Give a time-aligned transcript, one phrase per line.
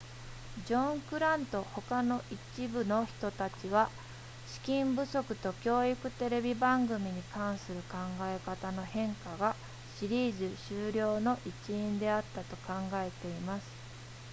[0.65, 2.01] ジョングラントほか
[2.55, 3.91] 一部の人たちは
[4.47, 9.55] 資金不足と教育テレビ番組に関する考え方の変化が
[9.99, 13.67] シリーズ終了の一因であったと考えています